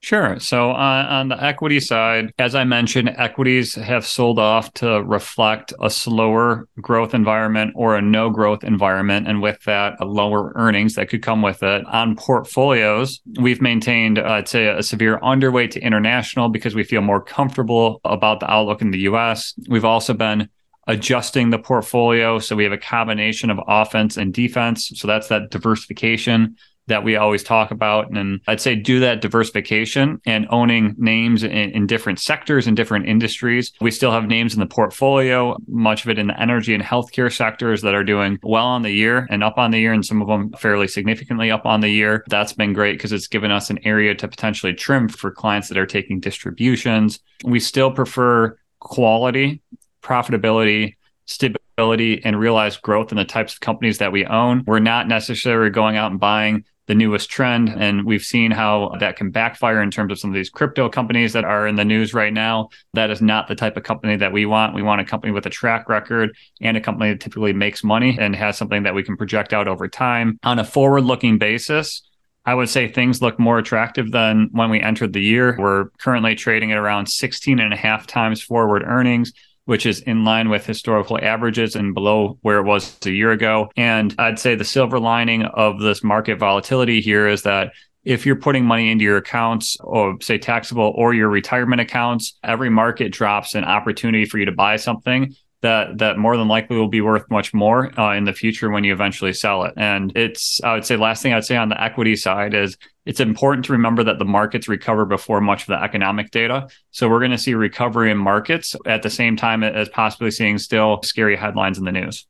Sure. 0.01 0.39
So 0.39 0.71
uh, 0.71 1.07
on 1.09 1.27
the 1.27 1.43
equity 1.43 1.81
side, 1.81 2.31
as 2.39 2.55
I 2.55 2.63
mentioned, 2.63 3.09
equities 3.17 3.75
have 3.75 4.05
sold 4.05 4.39
off 4.39 4.73
to 4.75 5.03
reflect 5.03 5.73
a 5.81 5.89
slower 5.89 6.69
growth 6.79 7.13
environment 7.13 7.73
or 7.75 7.97
a 7.97 8.01
no 8.01 8.29
growth 8.29 8.63
environment. 8.63 9.27
And 9.27 9.41
with 9.41 9.61
that, 9.65 9.97
a 9.99 10.05
lower 10.05 10.53
earnings 10.55 10.95
that 10.95 11.09
could 11.09 11.21
come 11.21 11.41
with 11.41 11.63
it. 11.63 11.85
On 11.87 12.15
portfolios, 12.15 13.19
we've 13.41 13.61
maintained, 13.61 14.19
uh, 14.19 14.23
I'd 14.23 14.47
say, 14.47 14.67
a 14.67 14.81
severe 14.81 15.19
underweight 15.19 15.71
to 15.71 15.81
international 15.81 16.47
because 16.47 16.75
we 16.75 16.85
feel 16.85 17.01
more 17.01 17.21
comfortable 17.21 17.99
about 18.05 18.39
the 18.39 18.49
outlook 18.49 18.81
in 18.81 18.91
the 18.91 18.99
US. 18.99 19.53
We've 19.67 19.85
also 19.85 20.13
been 20.13 20.47
adjusting 20.89 21.51
the 21.51 21.59
portfolio. 21.59 22.39
So 22.39 22.55
we 22.55 22.63
have 22.63 22.73
a 22.73 22.77
combination 22.77 23.51
of 23.51 23.59
offense 23.67 24.17
and 24.17 24.33
defense. 24.33 24.91
So 24.95 25.07
that's 25.07 25.27
that 25.27 25.51
diversification 25.51 26.57
that 26.87 27.03
we 27.03 27.15
always 27.15 27.43
talk 27.43 27.69
about. 27.69 28.09
And 28.09 28.41
I'd 28.47 28.59
say 28.59 28.75
do 28.75 28.99
that 29.01 29.21
diversification 29.21 30.19
and 30.25 30.47
owning 30.49 30.95
names 30.97 31.43
in, 31.43 31.51
in, 31.51 31.85
different 31.85 32.19
sectors 32.19 32.65
and 32.65 32.75
different 32.75 33.07
industries. 33.07 33.71
We 33.79 33.91
still 33.91 34.11
have 34.11 34.25
names 34.25 34.55
in 34.55 34.59
the 34.59 34.65
portfolio, 34.65 35.55
much 35.67 36.03
of 36.03 36.09
it 36.09 36.17
in 36.17 36.25
the 36.25 36.41
energy 36.41 36.73
and 36.73 36.83
healthcare 36.83 37.31
sectors 37.31 37.83
that 37.83 37.93
are 37.93 38.03
doing 38.03 38.39
well 38.41 38.65
on 38.65 38.81
the 38.81 38.89
year 38.89 39.27
and 39.29 39.43
up 39.43 39.59
on 39.59 39.69
the 39.69 39.77
year, 39.77 39.93
and 39.93 40.03
some 40.03 40.19
of 40.19 40.27
them 40.27 40.51
fairly 40.53 40.87
significantly 40.87 41.51
up 41.51 41.67
on 41.67 41.81
the 41.81 41.89
year. 41.89 42.23
That's 42.27 42.53
been 42.53 42.73
great 42.73 42.93
because 42.93 43.11
it's 43.11 43.27
given 43.27 43.51
us 43.51 43.69
an 43.69 43.77
area 43.85 44.15
to 44.15 44.27
potentially 44.27 44.73
trim 44.73 45.09
for 45.09 45.29
clients 45.29 45.69
that 45.69 45.77
are 45.77 45.85
taking 45.85 46.19
distributions. 46.19 47.19
We 47.43 47.59
still 47.59 47.91
prefer 47.91 48.57
quality 48.79 49.61
profitability, 50.01 50.95
stability, 51.25 52.23
and 52.23 52.39
realized 52.39 52.81
growth 52.81 53.11
in 53.11 53.17
the 53.17 53.25
types 53.25 53.53
of 53.53 53.59
companies 53.59 53.99
that 53.99 54.11
we 54.11 54.25
own. 54.25 54.63
We're 54.65 54.79
not 54.79 55.07
necessarily 55.07 55.69
going 55.69 55.95
out 55.95 56.11
and 56.11 56.19
buying 56.19 56.65
the 56.89 56.95
newest 56.95 57.29
trend. 57.29 57.69
And 57.69 58.03
we've 58.03 58.23
seen 58.23 58.49
how 58.49 58.95
that 58.99 59.15
can 59.15 59.29
backfire 59.29 59.79
in 59.83 59.91
terms 59.91 60.11
of 60.11 60.17
some 60.17 60.31
of 60.31 60.33
these 60.33 60.49
crypto 60.49 60.89
companies 60.89 61.33
that 61.33 61.45
are 61.45 61.67
in 61.67 61.75
the 61.75 61.85
news 61.85 62.15
right 62.15 62.33
now. 62.33 62.69
That 62.95 63.11
is 63.11 63.21
not 63.21 63.47
the 63.47 63.53
type 63.53 63.77
of 63.77 63.83
company 63.83 64.15
that 64.15 64.33
we 64.33 64.47
want. 64.47 64.73
We 64.73 64.81
want 64.81 64.99
a 64.99 65.05
company 65.05 65.31
with 65.31 65.45
a 65.45 65.51
track 65.51 65.87
record 65.87 66.35
and 66.61 66.75
a 66.75 66.81
company 66.81 67.11
that 67.11 67.21
typically 67.21 67.53
makes 67.53 67.83
money 67.83 68.17
and 68.19 68.35
has 68.35 68.57
something 68.57 68.81
that 68.83 68.95
we 68.95 69.03
can 69.03 69.17
project 69.17 69.53
out 69.53 69.67
over 69.67 69.87
time. 69.87 70.39
On 70.41 70.57
a 70.57 70.65
forward 70.65 71.03
looking 71.03 71.37
basis, 71.37 72.01
I 72.43 72.55
would 72.55 72.69
say 72.69 72.87
things 72.87 73.21
look 73.21 73.37
more 73.37 73.59
attractive 73.59 74.11
than 74.11 74.49
when 74.51 74.71
we 74.71 74.81
entered 74.81 75.13
the 75.13 75.21
year. 75.21 75.55
We're 75.59 75.89
currently 75.99 76.33
trading 76.33 76.71
at 76.71 76.79
around 76.79 77.05
16 77.05 77.59
and 77.59 77.71
a 77.71 77.77
half 77.77 78.07
times 78.07 78.41
forward 78.41 78.81
earnings 78.83 79.31
which 79.69 79.85
is 79.85 79.99
in 79.99 80.25
line 80.25 80.49
with 80.49 80.65
historical 80.65 81.19
averages 81.21 81.75
and 81.75 81.93
below 81.93 82.39
where 82.41 82.57
it 82.57 82.63
was 82.63 82.97
a 83.05 83.11
year 83.11 83.31
ago. 83.31 83.69
And 83.77 84.15
I'd 84.17 84.39
say 84.39 84.55
the 84.55 84.65
silver 84.65 84.99
lining 84.99 85.43
of 85.43 85.79
this 85.79 86.03
market 86.03 86.39
volatility 86.39 87.01
here 87.01 87.27
is 87.27 87.43
that 87.43 87.73
if 88.03 88.25
you're 88.25 88.35
putting 88.35 88.65
money 88.65 88.89
into 88.89 89.03
your 89.03 89.17
accounts 89.17 89.77
or 89.81 90.17
say 90.21 90.39
taxable 90.39 90.91
or 90.95 91.13
your 91.13 91.29
retirement 91.29 91.81
accounts, 91.81 92.35
every 92.43 92.71
market 92.71 93.11
drops 93.11 93.53
an 93.53 93.63
opportunity 93.63 94.25
for 94.25 94.39
you 94.39 94.45
to 94.45 94.51
buy 94.51 94.75
something 94.75 95.35
that 95.61 95.99
that 95.99 96.17
more 96.17 96.35
than 96.35 96.47
likely 96.47 96.75
will 96.75 96.87
be 96.87 97.01
worth 97.01 97.29
much 97.29 97.53
more 97.53 97.99
uh, 97.99 98.15
in 98.15 98.23
the 98.23 98.33
future 98.33 98.71
when 98.71 98.83
you 98.83 98.91
eventually 98.91 99.33
sell 99.33 99.65
it. 99.65 99.73
And 99.77 100.11
it's 100.17 100.59
I 100.63 100.73
would 100.73 100.85
say 100.85 100.97
last 100.97 101.21
thing 101.21 101.33
I'd 101.33 101.45
say 101.45 101.57
on 101.57 101.69
the 101.69 101.79
equity 101.79 102.15
side 102.15 102.55
is 102.55 102.75
it's 103.09 103.19
important 103.19 103.65
to 103.65 103.71
remember 103.71 104.03
that 104.03 104.19
the 104.19 104.23
markets 104.23 104.67
recover 104.67 105.03
before 105.03 105.41
much 105.41 105.61
of 105.61 105.67
the 105.69 105.81
economic 105.81 106.29
data. 106.29 106.67
So 106.91 107.09
we're 107.09 107.17
going 107.17 107.31
to 107.31 107.39
see 107.39 107.55
recovery 107.55 108.11
in 108.11 108.19
markets 108.19 108.75
at 108.85 109.01
the 109.01 109.09
same 109.09 109.35
time 109.35 109.63
as 109.63 109.89
possibly 109.89 110.29
seeing 110.29 110.59
still 110.59 111.01
scary 111.01 111.35
headlines 111.35 111.79
in 111.79 111.85
the 111.85 111.91
news. 111.91 112.27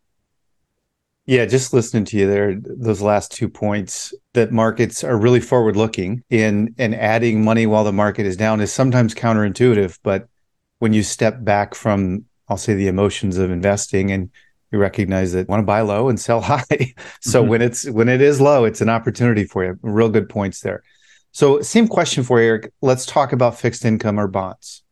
Yeah, 1.26 1.46
just 1.48 1.74
listening 1.74 2.06
to 2.06 2.18
you 2.18 2.28
there, 2.28 2.56
those 2.64 3.02
last 3.02 3.34
two 3.34 3.50
points 3.50 4.14
that 4.32 4.54
markets 4.54 5.04
are 5.04 5.18
really 5.18 5.42
forward 5.42 5.76
looking 5.76 6.24
in 6.30 6.74
and 6.78 6.96
adding 6.96 7.44
money 7.44 7.66
while 7.66 7.84
the 7.84 7.92
market 7.92 8.26
is 8.26 8.38
down 8.38 8.62
is 8.62 8.72
sometimes 8.72 9.14
counterintuitive. 9.14 10.00
But 10.02 10.30
when 10.78 10.94
you 10.94 11.04
step 11.04 11.44
back 11.44 11.76
from 11.76 12.24
I'll 12.48 12.56
say 12.56 12.74
the 12.74 12.88
emotions 12.88 13.38
of 13.38 13.52
investing 13.52 14.12
and 14.14 14.32
you 14.72 14.80
recognize 14.80 15.34
that 15.34 15.48
want 15.48 15.62
to 15.62 15.66
buy 15.66 15.82
low 15.82 16.10
and 16.10 16.20
sell 16.20 16.42
high. 16.54 16.94
so 17.22 17.42
mm-hmm. 17.42 17.50
when 17.50 17.62
it's 17.62 17.90
when 17.90 18.10
it 18.10 18.22
is 18.22 18.40
low, 18.40 18.66
it's 18.66 18.82
an 18.82 18.90
opportunity 18.90 19.46
for 19.46 19.66
you. 19.66 19.80
Real 19.82 20.10
good 20.10 20.30
points 20.30 20.62
there. 20.62 20.84
So 21.32 21.62
same 21.62 21.88
question 21.88 22.24
for 22.24 22.40
Eric. 22.40 22.72
Let's 22.82 23.06
talk 23.06 23.34
about 23.34 23.60
fixed 23.60 23.86
income 23.86 24.20
or 24.20 24.28
bonds. 24.28 24.84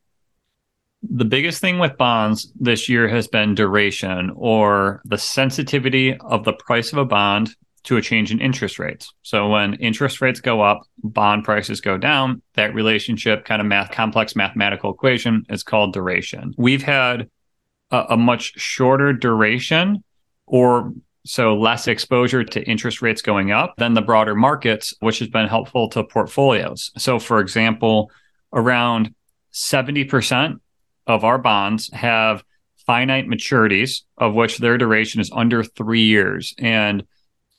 The 1.04 1.26
biggest 1.26 1.62
thing 1.62 1.80
with 1.80 1.98
bonds 1.98 2.52
this 2.60 2.90
year 2.90 3.08
has 3.08 3.28
been 3.28 3.56
duration 3.56 4.32
or 4.36 5.02
the 5.06 5.18
sensitivity 5.18 6.18
of 6.18 6.44
the 6.44 6.54
price 6.54 6.92
of 6.92 6.98
a 6.98 7.06
bond 7.06 7.56
to 7.84 7.98
a 7.98 8.02
change 8.02 8.32
in 8.32 8.42
interest 8.42 8.80
rates. 8.80 9.14
So 9.22 9.48
when 9.48 9.76
interest 9.76 10.20
rates 10.20 10.42
go 10.42 10.62
up, 10.62 10.82
bond 11.04 11.46
prices 11.46 11.80
go 11.80 11.98
down. 11.98 12.42
That 12.56 12.74
relationship, 12.74 13.46
kind 13.46 13.62
of 13.62 13.68
math, 13.68 13.92
complex 13.92 14.36
mathematical 14.36 14.94
equation, 14.94 15.46
is 15.50 15.64
called 15.64 15.94
duration. 15.94 16.54
We've 16.58 16.84
had 16.84 17.30
a, 17.92 18.06
a 18.12 18.18
much 18.18 18.60
shorter 18.60 19.14
duration 19.14 20.04
or 20.46 20.94
So 21.26 21.58
less 21.58 21.88
exposure 21.88 22.44
to 22.44 22.64
interest 22.64 23.02
rates 23.02 23.22
going 23.22 23.52
up 23.52 23.76
than 23.78 23.94
the 23.94 24.02
broader 24.02 24.34
markets, 24.34 24.94
which 25.02 25.20
has 25.20 25.28
been 25.28 25.48
helpful 25.48 25.90
to 25.90 26.04
portfolios. 26.04 26.92
So, 26.98 27.20
for 27.20 27.42
example, 27.42 28.12
around 28.54 29.14
70% 29.54 30.60
of 31.06 31.24
our 31.26 31.38
bonds 31.38 31.92
have 31.92 32.44
finite 32.86 33.28
maturities, 33.28 34.04
of 34.18 34.36
which 34.36 34.58
their 34.58 34.78
duration 34.78 35.20
is 35.20 35.30
under 35.34 35.64
three 35.64 36.06
years. 36.06 36.54
And 36.58 37.04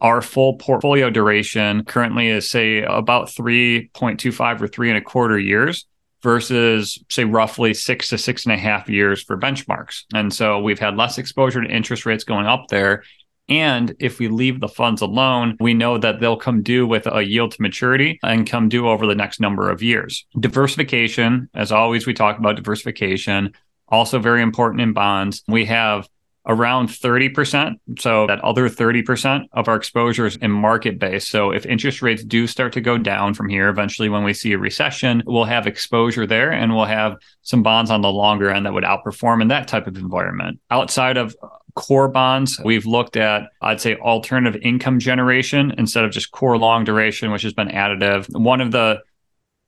our 0.01 0.23
full 0.23 0.57
portfolio 0.57 1.11
duration 1.11 1.85
currently 1.85 2.29
is, 2.29 2.49
say, 2.49 2.83
about 2.83 3.29
3.25 3.29 4.63
or 4.63 4.69
three 4.69 4.89
and 4.89 4.97
a 4.97 5.03
quarter 5.03 5.39
years 5.39 5.85
versus, 6.23 7.03
say, 7.09 7.25
roughly 7.25 7.75
six 7.75 8.09
to 8.09 8.19
six 8.19 8.45
and 8.45 8.55
a 8.55 8.59
half 8.59 8.89
years 8.89 9.23
for 9.23 9.39
benchmarks. 9.39 10.03
And 10.15 10.33
so 10.33 10.61
we've 10.61 10.79
had 10.79 10.97
less 10.97 11.19
exposure 11.19 11.63
to 11.63 11.71
interest 11.71 12.07
rates 12.07 12.25
going 12.25 12.47
up 12.47 12.69
there. 12.69 13.05
And 13.49 13.95
if 13.99 14.19
we 14.19 14.29
leave 14.29 14.61
the 14.61 14.69
funds 14.69 15.01
alone, 15.01 15.57
we 15.59 15.73
know 15.73 15.97
that 15.97 16.21
they'll 16.21 16.37
come 16.37 16.63
due 16.63 16.87
with 16.87 17.07
a 17.07 17.23
yield 17.23 17.53
to 17.53 17.63
maturity 17.63 18.19
and 18.23 18.49
come 18.49 18.69
due 18.69 18.89
over 18.89 19.07
the 19.07 19.15
next 19.15 19.41
number 19.41 19.71
of 19.71 19.83
years. 19.83 20.27
Diversification, 20.39 21.49
as 21.55 21.73
always, 21.73 22.07
we 22.07 22.13
talk 22.13 22.39
about 22.39 22.57
diversification, 22.57 23.55
also 23.89 24.19
very 24.19 24.43
important 24.43 24.83
in 24.83 24.93
bonds. 24.93 25.43
We 25.49 25.65
have 25.65 26.09
around 26.49 26.89
30%. 26.89 27.75
So 27.99 28.27
that 28.27 28.41
other 28.41 28.69
30% 28.69 29.45
of 29.53 29.69
our 29.69 29.77
exposure 29.77 30.27
is 30.27 30.37
in 30.37 30.51
market 30.51 30.99
based. 30.99 31.29
So 31.29 31.51
if 31.51 31.67
interest 31.67 32.01
rates 32.03 32.25
do 32.25 32.47
start 32.47 32.73
to 32.73 32.81
go 32.81 32.97
down 32.97 33.35
from 33.35 33.49
here, 33.49 33.69
eventually 33.69 34.09
when 34.09 34.25
we 34.25 34.33
see 34.33 34.53
a 34.53 34.59
recession, 34.59 35.23
we'll 35.27 35.45
have 35.45 35.67
exposure 35.67 36.27
there 36.27 36.51
and 36.51 36.75
we'll 36.75 36.87
have 36.87 37.17
some 37.43 37.63
bonds 37.63 37.91
on 37.91 38.01
the 38.01 38.11
longer 38.11 38.51
end 38.51 38.67
that 38.67 38.73
would 38.73 38.85
outperform 38.85 39.43
in 39.43 39.49
that 39.49 39.69
type 39.69 39.87
of 39.87 39.97
environment. 39.97 40.59
Outside 40.71 41.19
of 41.19 41.37
core 41.75 42.09
bonds, 42.09 42.59
we've 42.65 42.87
looked 42.87 43.17
at, 43.17 43.51
I'd 43.61 43.81
say, 43.81 43.95
alternative 43.97 44.61
income 44.63 44.99
generation 44.99 45.75
instead 45.79 46.05
of 46.05 46.11
just 46.11 46.33
core 46.33 46.59
long 46.59 46.85
duration, 46.85 47.31
which 47.31 47.43
has 47.43 47.53
been 47.53 47.69
additive. 47.69 48.27
One 48.37 48.61
of 48.61 48.73
the 48.73 49.01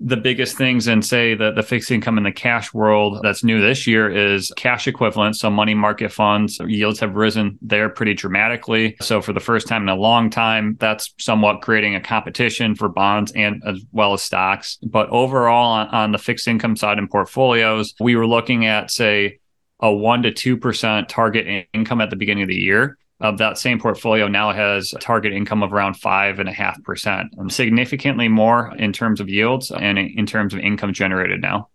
the 0.00 0.16
biggest 0.16 0.56
things 0.56 0.88
in 0.88 1.02
say 1.02 1.34
the, 1.34 1.52
the 1.52 1.62
fixed 1.62 1.90
income 1.90 2.16
in 2.16 2.24
the 2.24 2.32
cash 2.32 2.72
world 2.72 3.20
that's 3.22 3.44
new 3.44 3.60
this 3.60 3.86
year 3.86 4.10
is 4.10 4.50
cash 4.56 4.88
equivalents 4.88 5.40
so 5.40 5.50
money 5.50 5.74
market 5.74 6.10
funds 6.10 6.58
yields 6.66 6.98
have 6.98 7.14
risen 7.14 7.58
there 7.60 7.90
pretty 7.90 8.14
dramatically. 8.14 8.96
So 9.02 9.20
for 9.20 9.34
the 9.34 9.40
first 9.40 9.68
time 9.68 9.82
in 9.82 9.88
a 9.90 9.94
long 9.94 10.30
time 10.30 10.76
that's 10.80 11.14
somewhat 11.18 11.60
creating 11.60 11.94
a 11.94 12.00
competition 12.00 12.74
for 12.74 12.88
bonds 12.88 13.30
and 13.32 13.62
as 13.66 13.84
well 13.92 14.14
as 14.14 14.22
stocks. 14.22 14.78
But 14.82 15.10
overall 15.10 15.72
on, 15.72 15.88
on 15.88 16.12
the 16.12 16.18
fixed 16.18 16.48
income 16.48 16.76
side 16.76 16.98
in 16.98 17.06
portfolios 17.06 17.94
we 18.00 18.16
were 18.16 18.26
looking 18.26 18.64
at 18.64 18.90
say 18.90 19.38
a 19.82 19.92
1 19.92 20.22
to 20.22 20.58
2% 20.58 21.08
target 21.08 21.66
income 21.72 22.00
at 22.00 22.10
the 22.10 22.16
beginning 22.16 22.42
of 22.42 22.48
the 22.48 22.54
year 22.54 22.96
of 23.20 23.38
that 23.38 23.58
same 23.58 23.78
portfolio 23.78 24.28
now 24.28 24.52
has 24.52 24.92
a 24.94 24.98
target 24.98 25.32
income 25.32 25.62
of 25.62 25.72
around 25.72 25.94
five 25.94 26.38
and 26.38 26.48
a 26.48 26.52
half 26.52 26.82
percent, 26.82 27.28
um, 27.38 27.50
significantly 27.50 28.28
more 28.28 28.74
in 28.78 28.92
terms 28.92 29.20
of 29.20 29.28
yields 29.28 29.70
and 29.70 29.98
in 29.98 30.26
terms 30.26 30.54
of 30.54 30.60
income 30.60 30.92
generated 30.92 31.40
now. 31.40 31.68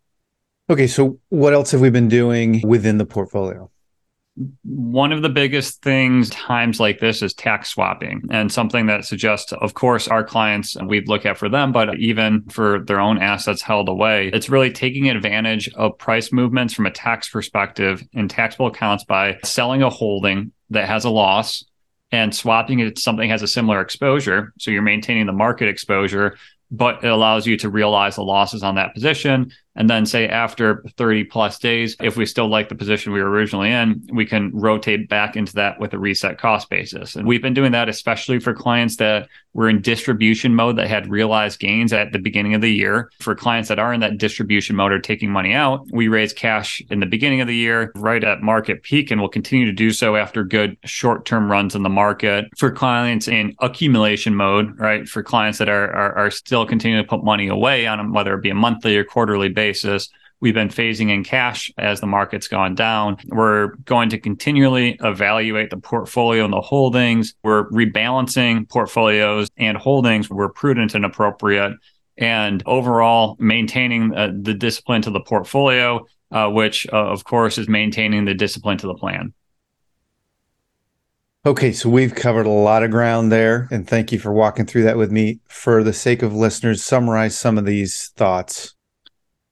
Okay, 0.69 0.87
so 0.87 1.19
what 1.29 1.53
else 1.53 1.71
have 1.71 1.81
we 1.81 1.91
been 1.91 2.07
doing 2.07 2.61
within 2.67 2.97
the 2.97 3.05
portfolio? 3.05 3.69
One 4.63 5.13
of 5.13 5.21
the 5.21 5.29
biggest 5.29 5.81
things 5.81 6.29
times 6.29 6.79
like 6.79 6.99
this 6.99 7.21
is 7.21 7.33
tax 7.33 7.69
swapping 7.69 8.23
and 8.29 8.51
something 8.51 8.87
that 8.87 9.05
suggests, 9.05 9.53
of 9.53 9.73
course, 9.75 10.09
our 10.09 10.25
clients 10.25 10.75
we'd 10.81 11.07
look 11.07 11.25
at 11.25 11.37
for 11.37 11.47
them, 11.47 11.71
but 11.71 11.97
even 11.99 12.43
for 12.49 12.79
their 12.79 12.99
own 12.99 13.17
assets 13.17 13.61
held 13.61 13.87
away, 13.87 14.29
it's 14.33 14.49
really 14.49 14.71
taking 14.71 15.09
advantage 15.09 15.69
of 15.75 15.97
price 15.97 16.33
movements 16.33 16.73
from 16.73 16.85
a 16.85 16.91
tax 16.91 17.29
perspective 17.29 18.03
in 18.11 18.27
taxable 18.27 18.67
accounts 18.67 19.05
by 19.05 19.37
selling 19.45 19.81
a 19.81 19.89
holding 19.89 20.51
that 20.69 20.87
has 20.87 21.05
a 21.05 21.09
loss 21.09 21.63
and 22.11 22.35
swapping 22.35 22.79
it 22.79 22.95
to 22.95 23.01
something 23.01 23.29
has 23.29 23.41
a 23.41 23.47
similar 23.47 23.79
exposure. 23.79 24.53
So 24.59 24.69
you're 24.69 24.81
maintaining 24.81 25.27
the 25.27 25.33
market 25.33 25.69
exposure, 25.69 26.37
but 26.71 27.03
it 27.03 27.07
allows 27.07 27.47
you 27.47 27.55
to 27.57 27.69
realize 27.69 28.15
the 28.15 28.23
losses 28.23 28.63
on 28.63 28.75
that 28.75 28.93
position 28.93 29.51
and 29.75 29.89
then 29.89 30.05
say 30.05 30.27
after 30.27 30.83
30 30.97 31.25
plus 31.25 31.59
days, 31.59 31.95
if 32.01 32.15
we 32.15 32.25
still 32.25 32.47
like 32.47 32.69
the 32.69 32.75
position 32.75 33.11
we 33.11 33.21
were 33.21 33.29
originally 33.29 33.71
in, 33.71 34.07
we 34.11 34.25
can 34.25 34.51
rotate 34.53 35.09
back 35.09 35.35
into 35.35 35.53
that 35.53 35.79
with 35.79 35.93
a 35.93 35.99
reset 35.99 36.37
cost 36.37 36.69
basis. 36.69 37.15
And 37.15 37.27
we've 37.27 37.41
been 37.41 37.53
doing 37.53 37.73
that, 37.73 37.89
especially 37.89 38.39
for 38.39 38.53
clients 38.53 38.95
that 38.97 39.27
were 39.53 39.69
in 39.69 39.81
distribution 39.81 40.55
mode 40.55 40.77
that 40.77 40.87
had 40.87 41.09
realized 41.09 41.59
gains 41.59 41.93
at 41.93 42.11
the 42.11 42.19
beginning 42.19 42.53
of 42.53 42.61
the 42.61 42.71
year. 42.71 43.11
For 43.19 43.35
clients 43.35 43.69
that 43.69 43.79
are 43.79 43.93
in 43.93 44.01
that 44.01 44.17
distribution 44.17 44.75
mode 44.75 44.91
or 44.91 44.99
taking 44.99 45.29
money 45.29 45.53
out, 45.53 45.85
we 45.91 46.07
raise 46.07 46.33
cash 46.33 46.81
in 46.89 46.99
the 46.99 47.05
beginning 47.05 47.41
of 47.41 47.47
the 47.47 47.55
year, 47.55 47.91
right 47.95 48.23
at 48.23 48.41
market 48.41 48.83
peak, 48.83 49.11
and 49.11 49.21
we'll 49.21 49.29
continue 49.29 49.65
to 49.65 49.71
do 49.71 49.91
so 49.91 50.15
after 50.15 50.43
good 50.43 50.77
short 50.85 51.25
term 51.25 51.49
runs 51.49 51.75
in 51.75 51.83
the 51.83 51.89
market. 51.89 52.45
For 52.57 52.71
clients 52.71 53.27
in 53.27 53.55
accumulation 53.59 54.35
mode, 54.35 54.77
right? 54.77 55.07
For 55.07 55.23
clients 55.23 55.57
that 55.59 55.69
are, 55.69 55.91
are, 55.93 56.17
are 56.17 56.31
still 56.31 56.65
continuing 56.65 57.03
to 57.03 57.09
put 57.09 57.23
money 57.23 57.47
away 57.47 57.87
on 57.87 57.97
them, 57.97 58.13
whether 58.13 58.33
it 58.33 58.41
be 58.41 58.49
a 58.49 58.55
monthly 58.55 58.97
or 58.97 59.03
quarterly 59.03 59.49
basis 59.49 59.64
basis. 59.65 60.09
We've 60.41 60.53
been 60.53 60.69
phasing 60.69 61.09
in 61.09 61.23
cash 61.23 61.71
as 61.77 62.01
the 62.01 62.07
market's 62.07 62.47
gone 62.47 62.75
down. 62.75 63.17
We're 63.27 63.67
going 63.85 64.09
to 64.09 64.19
continually 64.19 64.97
evaluate 65.01 65.69
the 65.69 65.77
portfolio 65.77 66.43
and 66.43 66.53
the 66.53 66.61
holdings. 66.61 67.33
We're 67.43 67.67
rebalancing 67.69 68.69
portfolios 68.69 69.47
and 69.57 69.77
holdings 69.77 70.29
where 70.29 70.49
prudent 70.49 70.93
and 70.93 71.05
appropriate. 71.05 71.73
And 72.17 72.61
overall, 72.65 73.35
maintaining 73.39 74.15
uh, 74.15 74.33
the 74.39 74.53
discipline 74.53 75.01
to 75.03 75.11
the 75.11 75.21
portfolio, 75.21 76.05
uh, 76.31 76.49
which, 76.49 76.85
uh, 76.93 77.11
of 77.15 77.23
course, 77.23 77.57
is 77.57 77.67
maintaining 77.67 78.25
the 78.25 78.33
discipline 78.33 78.77
to 78.79 78.87
the 78.87 78.93
plan. 78.93 79.33
Okay, 81.45 81.71
so 81.71 81.89
we've 81.89 82.15
covered 82.15 82.45
a 82.45 82.49
lot 82.49 82.83
of 82.83 82.91
ground 82.91 83.31
there, 83.31 83.67
and 83.71 83.87
thank 83.87 84.11
you 84.11 84.19
for 84.19 84.31
walking 84.31 84.65
through 84.65 84.83
that 84.83 84.97
with 84.97 85.11
me. 85.11 85.39
For 85.47 85.83
the 85.83 85.93
sake 85.93 86.23
of 86.23 86.33
listeners, 86.33 86.83
summarize 86.83 87.37
some 87.37 87.57
of 87.57 87.65
these 87.65 88.11
thoughts. 88.15 88.74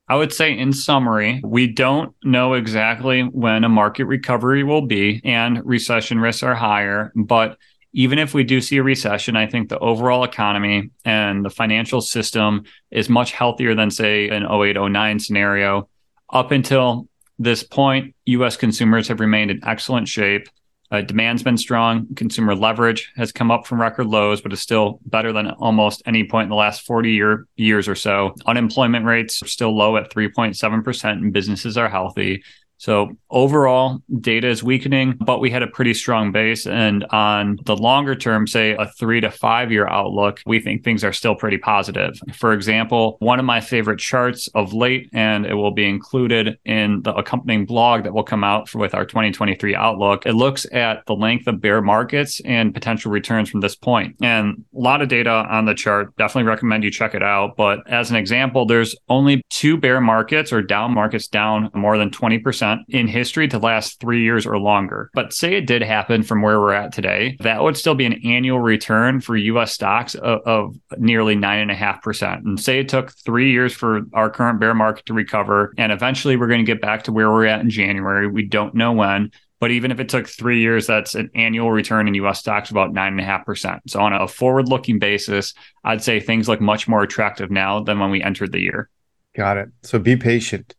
I 0.08 0.16
would 0.16 0.34
say, 0.34 0.58
in 0.58 0.74
summary, 0.74 1.42
we 1.44 1.68
don't 1.68 2.14
know 2.24 2.54
exactly 2.54 3.22
when 3.22 3.64
a 3.64 3.70
market 3.70 4.06
recovery 4.06 4.64
will 4.64 4.82
be, 4.82 5.22
and 5.24 5.66
recession 5.66 6.20
risks 6.20 6.44
are 6.44 6.56
higher. 6.56 7.14
But 7.16 7.58
even 7.94 8.20
if 8.20 8.34
we 8.34 8.44
do 8.44 8.60
see 8.60 8.78
a 8.78 8.84
recession, 8.84 9.38
I 9.38 9.48
think 9.48 9.70
the 9.70 9.80
overall 9.80 10.24
economy 10.24 10.90
and 11.06 11.46
the 11.46 11.50
financial 11.50 12.02
system 12.02 12.64
is 12.92 13.08
much 13.08 13.32
healthier 13.32 13.76
than, 13.76 13.92
say, 13.92 14.30
an 14.30 14.44
08 14.44 14.76
09 14.78 15.20
scenario. 15.20 15.88
Up 16.30 16.52
until 16.52 17.08
this 17.40 17.64
point, 17.64 18.14
US 18.26 18.58
consumers 18.58 19.08
have 19.08 19.20
remained 19.20 19.52
in 19.52 19.64
excellent 19.64 20.08
shape. 20.08 20.50
Uh, 20.94 21.02
demand's 21.02 21.42
been 21.42 21.58
strong. 21.58 22.06
Consumer 22.16 22.54
leverage 22.54 23.12
has 23.16 23.32
come 23.32 23.50
up 23.50 23.66
from 23.66 23.82
record 23.82 24.06
lows, 24.06 24.42
but 24.42 24.54
is 24.54 24.62
still 24.62 25.00
better 25.08 25.34
than 25.34 25.50
almost 25.50 26.04
any 26.06 26.24
point 26.24 26.44
in 26.44 26.50
the 26.50 26.56
last 26.56 26.86
40 26.86 27.12
year, 27.12 27.48
years 27.56 27.88
or 27.88 27.96
so. 27.96 28.36
Unemployment 28.46 29.04
rates 29.04 29.42
are 29.42 29.48
still 29.48 29.76
low 29.76 29.98
at 29.98 30.12
3.7%, 30.12 31.12
and 31.14 31.34
businesses 31.34 31.80
are 31.80 31.90
healthy. 31.90 32.44
So 32.84 33.16
overall, 33.30 34.00
data 34.20 34.50
is 34.50 34.62
weakening, 34.62 35.18
but 35.22 35.40
we 35.40 35.50
had 35.50 35.64
a 35.64 35.68
pretty 35.68 35.94
strong 35.94 36.34
base. 36.34 36.68
And 36.68 37.06
on 37.12 37.58
the 37.64 37.78
longer 37.78 38.14
term, 38.14 38.46
say 38.46 38.76
a 38.76 38.90
three 39.00 39.22
to 39.22 39.32
five 39.32 39.72
year 39.72 39.88
outlook, 39.88 40.42
we 40.46 40.60
think 40.60 40.84
things 40.84 41.02
are 41.06 41.14
still 41.14 41.34
pretty 41.34 41.58
positive. 41.58 42.20
For 42.34 42.52
example, 42.52 43.16
one 43.20 43.40
of 43.40 43.46
my 43.46 43.62
favorite 43.62 44.02
charts 44.02 44.50
of 44.50 44.74
late, 44.74 45.10
and 45.14 45.46
it 45.46 45.54
will 45.54 45.72
be 45.72 45.88
included 45.88 46.60
in 46.66 47.02
the 47.04 47.14
accompanying 47.14 47.66
blog 47.66 48.04
that 48.04 48.14
will 48.14 48.26
come 48.26 48.44
out 48.44 48.76
with 48.76 48.94
our 48.94 49.06
2023 49.06 49.74
outlook. 49.78 50.26
It 50.26 50.34
looks 50.34 50.66
at 50.74 51.06
the 51.06 51.16
length 51.16 51.48
of 51.48 51.62
bear 51.62 51.82
markets 51.82 52.42
and 52.44 52.74
potential 52.74 53.14
returns 53.14 53.50
from 53.50 53.62
this 53.62 53.78
point. 53.78 54.18
And 54.22 54.66
a 54.76 54.78
lot 54.78 55.02
of 55.02 55.08
data 55.08 55.30
on 55.30 55.64
the 55.64 55.74
chart. 55.74 56.14
Definitely 56.18 56.50
recommend 56.50 56.84
you 56.84 56.92
check 56.92 57.16
it 57.16 57.24
out. 57.24 57.56
But 57.56 57.80
as 57.90 58.10
an 58.10 58.18
example, 58.18 58.66
there's 58.66 58.94
only 59.08 59.42
two 59.50 59.78
bear 59.78 60.02
markets 60.02 60.52
or 60.52 60.62
down 60.62 60.94
markets 60.94 61.30
down 61.30 61.70
more 61.74 61.98
than 61.98 62.10
20% 62.10 62.73
in 62.90 63.08
history 63.08 63.48
to 63.50 63.60
last 63.60 64.00
three 64.00 64.24
years 64.24 64.46
or 64.46 64.58
longer. 64.58 65.10
But 65.14 65.34
say 65.34 65.56
it 65.56 65.68
did 65.68 65.82
happen 65.82 66.24
from 66.24 66.42
where 66.42 66.60
we're 66.60 66.74
at 66.74 66.92
today, 66.92 67.38
that 67.42 67.64
would 67.64 67.78
still 67.78 67.96
be 67.96 68.06
an 68.06 68.22
annual 68.26 68.60
return 68.60 69.22
for 69.22 69.36
US 69.36 69.74
stocks 69.74 70.16
of, 70.16 70.42
of 70.46 70.76
nearly 70.98 71.36
nine 71.36 71.60
and 71.60 71.72
a 71.72 71.76
half 71.76 72.02
percent. 72.02 72.44
And 72.44 72.60
say 72.60 72.80
it 72.80 72.90
took 72.90 73.12
three 73.12 73.52
years 73.52 73.74
for 73.74 74.02
our 74.14 74.30
current 74.30 74.60
bear 74.60 74.74
market 74.74 75.06
to 75.08 75.14
recover, 75.14 75.74
and 75.78 75.92
eventually 75.92 76.36
we're 76.36 76.48
going 76.48 76.66
to 76.66 76.72
get 76.72 76.82
back 76.82 77.04
to 77.04 77.12
where 77.12 77.32
we're 77.32 77.46
at 77.46 77.62
in 77.62 77.70
January. 77.70 78.28
We 78.28 78.44
don't 78.44 78.76
know 78.76 78.92
when. 78.92 79.32
But 79.64 79.72
even 79.72 79.92
if 79.92 80.02
it 80.02 80.10
took 80.10 80.28
three 80.28 80.60
years, 80.60 80.88
that's 80.88 81.16
an 81.16 81.30
annual 81.36 81.72
return 81.72 82.10
in 82.10 82.16
US 82.16 82.40
stocks 82.40 82.70
about 82.70 82.92
nine 82.92 83.14
and 83.14 83.22
a 83.22 83.24
half 83.24 83.46
percent. 83.46 83.82
So 83.90 84.02
on 84.02 84.12
a 84.12 84.28
forward 84.28 84.68
looking 84.68 85.00
basis, 85.00 85.54
I'd 85.86 86.04
say 86.04 86.20
things 86.20 86.50
look 86.50 86.60
much 86.60 86.86
more 86.86 87.02
attractive 87.02 87.50
now 87.50 87.82
than 87.82 87.98
when 87.98 88.12
we 88.12 88.22
entered 88.22 88.52
the 88.52 88.60
year. 88.60 88.90
Got 89.36 89.56
it. 89.56 89.70
So 89.82 90.00
be 90.00 90.18
patient. 90.18 90.76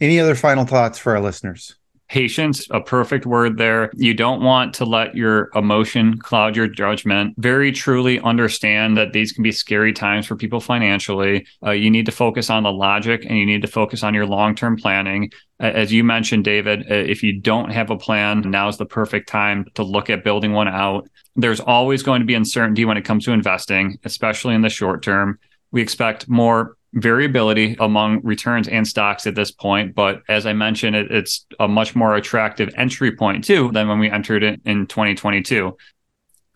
Any 0.00 0.20
other 0.20 0.34
final 0.34 0.64
thoughts 0.64 0.98
for 0.98 1.14
our 1.14 1.20
listeners? 1.20 1.76
patience, 2.08 2.66
a 2.70 2.80
perfect 2.80 3.26
word 3.26 3.58
there. 3.58 3.90
You 3.94 4.14
don't 4.14 4.42
want 4.42 4.74
to 4.74 4.84
let 4.84 5.16
your 5.16 5.50
emotion 5.54 6.18
cloud 6.18 6.56
your 6.56 6.68
judgment. 6.68 7.34
Very 7.38 7.72
truly 7.72 8.20
understand 8.20 8.96
that 8.96 9.12
these 9.12 9.32
can 9.32 9.42
be 9.42 9.52
scary 9.52 9.92
times 9.92 10.26
for 10.26 10.36
people 10.36 10.60
financially. 10.60 11.46
Uh, 11.64 11.72
you 11.72 11.90
need 11.90 12.06
to 12.06 12.12
focus 12.12 12.48
on 12.48 12.62
the 12.62 12.72
logic 12.72 13.24
and 13.26 13.38
you 13.38 13.46
need 13.46 13.62
to 13.62 13.68
focus 13.68 14.02
on 14.02 14.14
your 14.14 14.26
long 14.26 14.54
term 14.54 14.76
planning. 14.76 15.30
As 15.58 15.92
you 15.92 16.04
mentioned, 16.04 16.44
David, 16.44 16.82
uh, 16.90 16.94
if 16.94 17.22
you 17.22 17.40
don't 17.40 17.70
have 17.70 17.90
a 17.90 17.96
plan, 17.96 18.42
now's 18.42 18.78
the 18.78 18.86
perfect 18.86 19.28
time 19.28 19.66
to 19.74 19.82
look 19.82 20.10
at 20.10 20.22
building 20.22 20.52
one 20.52 20.68
out. 20.68 21.08
There's 21.34 21.60
always 21.60 22.02
going 22.02 22.20
to 22.20 22.26
be 22.26 22.34
uncertainty 22.34 22.84
when 22.84 22.96
it 22.96 23.04
comes 23.04 23.24
to 23.24 23.32
investing, 23.32 23.98
especially 24.04 24.54
in 24.54 24.62
the 24.62 24.68
short 24.68 25.02
term. 25.02 25.38
We 25.72 25.82
expect 25.82 26.28
more 26.28 26.76
variability 26.96 27.76
among 27.78 28.22
returns 28.24 28.68
and 28.68 28.88
stocks 28.88 29.26
at 29.26 29.34
this 29.34 29.50
point. 29.50 29.94
But 29.94 30.22
as 30.28 30.46
I 30.46 30.54
mentioned, 30.54 30.96
it, 30.96 31.10
it's 31.10 31.46
a 31.60 31.68
much 31.68 31.94
more 31.94 32.16
attractive 32.16 32.72
entry 32.76 33.14
point 33.14 33.44
too 33.44 33.70
than 33.72 33.86
when 33.86 33.98
we 33.98 34.10
entered 34.10 34.42
it 34.42 34.60
in 34.64 34.86
2022. 34.86 35.76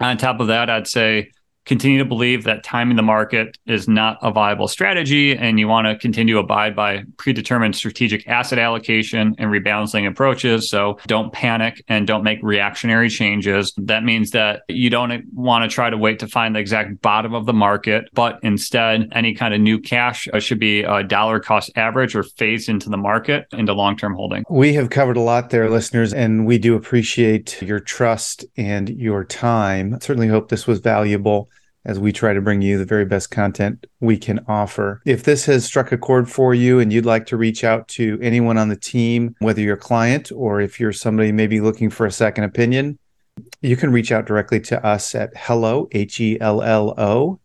On 0.01 0.17
top 0.17 0.41
of 0.41 0.47
that, 0.49 0.71
I'd 0.71 0.89
say 0.89 1.31
continue 1.71 1.99
to 1.99 2.05
believe 2.05 2.43
that 2.43 2.65
timing 2.65 2.97
the 2.97 3.03
market 3.03 3.57
is 3.65 3.87
not 3.87 4.19
a 4.23 4.33
viable 4.33 4.67
strategy 4.67 5.37
and 5.37 5.61
you 5.61 5.69
want 5.69 5.87
to 5.87 5.97
continue 5.97 6.35
to 6.35 6.41
abide 6.41 6.75
by 6.75 7.05
predetermined 7.17 7.77
strategic 7.77 8.27
asset 8.27 8.59
allocation 8.59 9.37
and 9.39 9.53
rebalancing 9.53 10.05
approaches. 10.05 10.69
So 10.69 10.99
don't 11.07 11.33
panic 11.33 11.81
and 11.87 12.09
don't 12.09 12.25
make 12.25 12.41
reactionary 12.43 13.09
changes. 13.09 13.73
That 13.77 14.03
means 14.03 14.33
that 14.33 14.63
you 14.67 14.91
don't 14.91 15.23
want 15.33 15.63
to 15.63 15.73
try 15.73 15.89
to 15.91 15.97
wait 15.97 16.19
to 16.19 16.27
find 16.27 16.57
the 16.57 16.59
exact 16.59 17.01
bottom 17.03 17.35
of 17.35 17.47
the 17.47 17.53
market 17.53 18.09
but 18.15 18.41
instead 18.43 19.09
any 19.13 19.33
kind 19.33 19.55
of 19.55 19.61
new 19.61 19.79
cash 19.79 20.27
uh, 20.33 20.41
should 20.41 20.59
be 20.59 20.83
a 20.83 21.05
dollar 21.05 21.39
cost 21.39 21.71
average 21.77 22.17
or 22.17 22.25
phased 22.25 22.69
into 22.69 22.91
the 22.91 22.97
market 22.97 23.47
into 23.53 23.73
long-term 23.73 24.15
holding. 24.15 24.43
We 24.51 24.73
have 24.73 24.91
covered 24.91 25.17
a 25.17 25.21
lot 25.21 25.51
there 25.51 25.71
listeners 25.71 26.13
and 26.13 26.47
we 26.47 26.59
do 26.59 26.75
appreciate 26.75 27.63
your 27.63 27.79
trust 27.79 28.45
and 28.57 28.89
your 28.89 29.25
time. 29.25 30.01
Certainly 30.01 30.27
hope 30.27 30.49
this 30.49 30.67
was 30.67 30.81
valuable 30.81 31.49
as 31.85 31.99
we 31.99 32.13
try 32.13 32.33
to 32.33 32.41
bring 32.41 32.63
you 32.63 32.79
the 32.79 32.85
very 32.85 33.05
best 33.05 33.31
content 33.31 33.87
we 34.01 34.17
can 34.17 34.41
offer. 34.49 35.01
If 35.07 35.25
this 35.25 35.45
has 35.47 35.65
struck 35.65 35.93
a 35.93 35.99
chord 35.99 36.31
for 36.31 36.55
you 36.55 36.79
and 36.79 36.93
you'd 36.93 37.07
like 37.07 37.27
to 37.27 37.37
reach 37.37 37.65
out 37.65 37.89
to 37.89 38.19
anyone 38.23 38.59
on 38.59 38.69
the 38.69 38.77
team, 38.77 39.35
whether 39.39 39.61
you're 39.61 39.75
a 39.75 39.79
client 39.79 40.31
or 40.35 40.61
if 40.61 40.79
you're 40.79 40.93
somebody 40.93 41.33
maybe 41.33 41.61
looking 41.61 41.91
for 41.91 42.07
a 42.07 42.13
second 42.13 42.45
opinion, 42.45 42.99
you 43.63 43.77
can 43.77 43.93
reach 43.93 44.13
out 44.13 44.27
directly 44.27 44.61
to 44.61 44.85
us 44.85 45.15
at 45.15 45.31
hello, 45.37 45.89
H 45.93 46.21
E 46.21 46.39
L 46.41 46.63
L 46.63 46.95
O, 46.99 47.41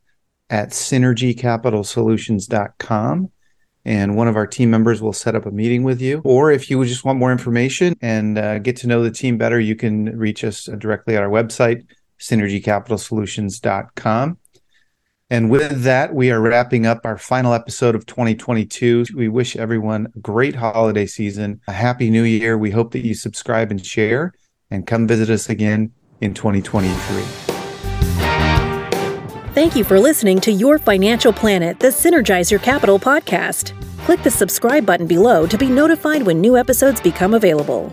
at 0.49 0.69
synergycapitalsolutions.com. 0.69 3.31
And 3.87 4.17
one 4.17 4.27
of 4.27 4.35
our 4.35 4.47
team 4.47 4.71
members 4.71 4.99
will 4.99 5.13
set 5.13 5.35
up 5.35 5.45
a 5.45 5.51
meeting 5.51 5.83
with 5.83 6.01
you. 6.01 6.23
Or 6.25 6.51
if 6.51 6.71
you 6.71 6.83
just 6.85 7.05
want 7.05 7.19
more 7.19 7.31
information 7.31 7.95
and 8.01 8.35
uh, 8.35 8.57
get 8.57 8.77
to 8.77 8.87
know 8.87 9.03
the 9.03 9.11
team 9.11 9.37
better, 9.37 9.59
you 9.59 9.75
can 9.75 10.05
reach 10.17 10.43
us 10.43 10.67
directly 10.79 11.15
at 11.15 11.21
our 11.21 11.29
website, 11.29 11.83
synergycapitalsolutions.com. 12.19 14.37
And 15.29 15.49
with 15.49 15.83
that, 15.83 16.13
we 16.13 16.31
are 16.31 16.39
wrapping 16.39 16.85
up 16.85 17.01
our 17.03 17.17
final 17.17 17.53
episode 17.53 17.95
of 17.95 18.05
2022. 18.05 19.07
We 19.15 19.27
wish 19.27 19.55
everyone 19.55 20.11
a 20.15 20.19
great 20.19 20.55
holiday 20.55 21.07
season, 21.07 21.61
a 21.67 21.73
happy 21.73 22.11
new 22.11 22.23
year. 22.23 22.57
We 22.57 22.71
hope 22.71 22.91
that 22.91 23.03
you 23.03 23.15
subscribe 23.15 23.71
and 23.71 23.83
share 23.83 24.33
and 24.69 24.85
come 24.85 25.07
visit 25.07 25.31
us 25.31 25.49
again 25.49 25.91
in 26.21 26.35
2023. 26.35 27.23
Thank 29.53 29.75
you 29.75 29.83
for 29.83 29.99
listening 29.99 30.39
to 30.41 30.51
Your 30.51 30.77
Financial 30.77 31.33
Planet, 31.33 31.79
the 31.79 31.87
Synergize 31.87 32.51
Your 32.51 32.59
Capital 32.59 32.99
podcast. 32.99 33.73
Click 34.05 34.21
the 34.21 34.29
subscribe 34.29 34.85
button 34.85 35.07
below 35.07 35.47
to 35.47 35.57
be 35.57 35.67
notified 35.67 36.23
when 36.23 36.39
new 36.39 36.55
episodes 36.55 37.01
become 37.01 37.33
available. 37.33 37.91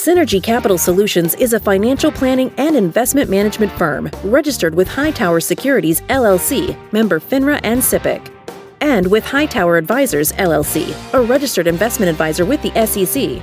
Synergy 0.00 0.42
Capital 0.42 0.78
Solutions 0.78 1.34
is 1.34 1.52
a 1.52 1.60
financial 1.60 2.10
planning 2.10 2.50
and 2.56 2.74
investment 2.74 3.28
management 3.28 3.70
firm 3.72 4.10
registered 4.24 4.74
with 4.74 4.88
Hightower 4.88 5.40
Securities 5.40 6.00
LLC, 6.08 6.74
member 6.90 7.20
FINRA 7.20 7.60
and 7.64 7.82
SIPC, 7.82 8.32
and 8.80 9.06
with 9.10 9.22
Hightower 9.22 9.76
Advisors 9.76 10.32
LLC, 10.32 10.96
a 11.12 11.20
registered 11.20 11.66
investment 11.66 12.08
advisor 12.08 12.46
with 12.46 12.62
the 12.62 12.72
SEC. 12.86 13.42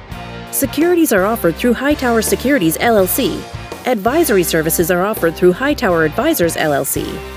Securities 0.52 1.14
are 1.14 1.26
offered 1.26 1.56
through 1.56 1.76
Hightower 1.76 2.24
Securities 2.24 2.76
LLC. 2.80 3.40
Advisory 3.86 4.42
services 4.42 4.90
are 4.90 5.04
offered 5.04 5.36
through 5.36 5.54
Hightower 5.54 6.06
Advisors 6.06 6.56
LLC. 6.56 7.37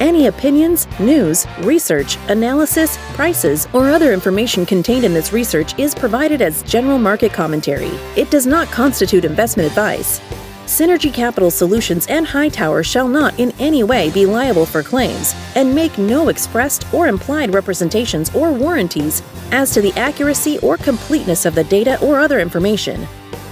Any 0.00 0.28
opinions, 0.28 0.86
news, 1.00 1.44
research, 1.62 2.18
analysis, 2.28 2.96
prices, 3.14 3.66
or 3.72 3.90
other 3.90 4.12
information 4.12 4.64
contained 4.64 5.04
in 5.04 5.12
this 5.12 5.32
research 5.32 5.76
is 5.76 5.92
provided 5.92 6.40
as 6.40 6.62
general 6.62 6.98
market 6.98 7.32
commentary. 7.32 7.90
It 8.16 8.30
does 8.30 8.46
not 8.46 8.68
constitute 8.68 9.24
investment 9.24 9.68
advice. 9.68 10.20
Synergy 10.66 11.12
Capital 11.12 11.50
Solutions 11.50 12.06
and 12.06 12.28
Hightower 12.28 12.84
shall 12.84 13.08
not 13.08 13.40
in 13.40 13.50
any 13.58 13.82
way 13.82 14.10
be 14.10 14.24
liable 14.24 14.66
for 14.66 14.84
claims 14.84 15.34
and 15.56 15.74
make 15.74 15.98
no 15.98 16.28
expressed 16.28 16.86
or 16.94 17.08
implied 17.08 17.52
representations 17.52 18.32
or 18.36 18.52
warranties 18.52 19.22
as 19.50 19.72
to 19.72 19.80
the 19.80 19.92
accuracy 19.94 20.58
or 20.58 20.76
completeness 20.76 21.44
of 21.44 21.56
the 21.56 21.64
data 21.64 21.98
or 22.00 22.20
other 22.20 22.38
information, 22.38 23.04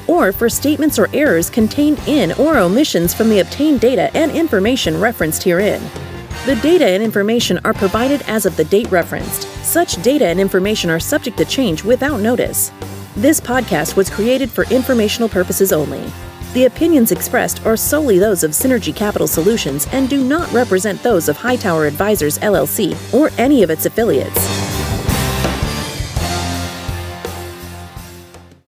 or 0.07 0.31
for 0.31 0.49
statements 0.49 0.97
or 0.97 1.09
errors 1.13 1.51
contained 1.51 1.99
in 2.07 2.31
or 2.33 2.59
omissions 2.59 3.13
from 3.13 3.31
the 3.31 3.41
obtained 3.41 3.81
data 3.81 4.17
and 4.17 4.31
information 4.31 5.01
referenced 5.01 5.43
herein. 5.43 5.83
The 6.47 6.55
data 6.63 6.87
and 6.87 7.03
information 7.03 7.59
are 7.65 7.75
provided 7.75 8.23
as 8.29 8.47
of 8.47 8.57
the 8.57 8.65
date 8.67 8.89
referenced. 8.93 9.49
Such 9.65 10.01
data 10.01 10.27
and 10.27 10.39
information 10.39 10.91
are 10.91 11.01
subject 11.01 11.37
to 11.39 11.45
change 11.45 11.83
without 11.83 12.21
notice. 12.21 12.71
This 13.17 13.41
podcast 13.41 13.97
was 13.97 14.09
created 14.09 14.49
for 14.49 14.63
informational 14.71 15.29
purposes 15.29 15.73
only. 15.73 16.05
The 16.55 16.67
opinions 16.67 17.11
expressed 17.11 17.67
are 17.67 17.77
solely 17.77 18.21
those 18.21 18.45
of 18.45 18.53
Synergy 18.53 18.95
Capital 18.95 19.27
Solutions 19.27 19.89
and 19.91 20.09
do 20.09 20.23
not 20.23 20.53
represent 20.53 21.03
those 21.03 21.29
of 21.29 21.37
Hightower 21.37 21.85
Advisors 21.85 22.39
LLC 22.39 22.95
or 23.13 23.33
any 23.39 23.65
of 23.65 23.71
its 23.71 23.85
affiliates. 23.85 24.56